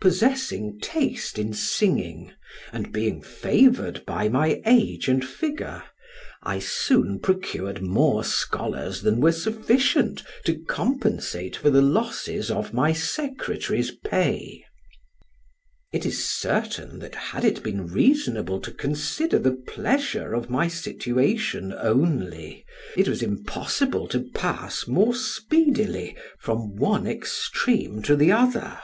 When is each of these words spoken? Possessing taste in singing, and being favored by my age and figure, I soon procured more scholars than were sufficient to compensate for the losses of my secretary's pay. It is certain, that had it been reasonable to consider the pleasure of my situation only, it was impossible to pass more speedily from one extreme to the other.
Possessing 0.00 0.80
taste 0.80 1.38
in 1.38 1.52
singing, 1.52 2.32
and 2.72 2.90
being 2.90 3.22
favored 3.22 4.04
by 4.04 4.28
my 4.28 4.60
age 4.66 5.06
and 5.06 5.24
figure, 5.24 5.84
I 6.42 6.58
soon 6.58 7.20
procured 7.20 7.80
more 7.82 8.24
scholars 8.24 9.02
than 9.02 9.20
were 9.20 9.30
sufficient 9.30 10.24
to 10.44 10.58
compensate 10.64 11.54
for 11.54 11.70
the 11.70 11.80
losses 11.82 12.50
of 12.50 12.74
my 12.74 12.92
secretary's 12.92 13.92
pay. 13.92 14.64
It 15.92 16.04
is 16.04 16.24
certain, 16.28 16.98
that 16.98 17.14
had 17.14 17.44
it 17.44 17.62
been 17.62 17.86
reasonable 17.86 18.60
to 18.62 18.72
consider 18.72 19.38
the 19.38 19.52
pleasure 19.68 20.34
of 20.34 20.50
my 20.50 20.66
situation 20.66 21.72
only, 21.74 22.64
it 22.96 23.06
was 23.06 23.22
impossible 23.22 24.08
to 24.08 24.26
pass 24.34 24.88
more 24.88 25.14
speedily 25.14 26.16
from 26.40 26.74
one 26.74 27.06
extreme 27.06 28.02
to 28.02 28.16
the 28.16 28.32
other. 28.32 28.80